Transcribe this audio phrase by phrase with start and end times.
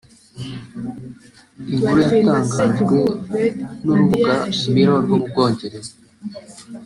[1.73, 2.99] Inkuru yatanganjwe
[3.83, 4.33] n’urubuga
[4.73, 5.91] Mirror rwo mu Bwongereza